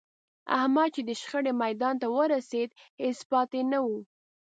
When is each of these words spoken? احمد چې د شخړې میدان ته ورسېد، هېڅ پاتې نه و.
احمد 0.59 0.89
چې 0.95 1.01
د 1.05 1.09
شخړې 1.21 1.53
میدان 1.63 1.95
ته 2.01 2.07
ورسېد، 2.15 2.69
هېڅ 3.03 3.19
پاتې 3.31 3.59
نه 3.71 3.79
و. 3.85 3.87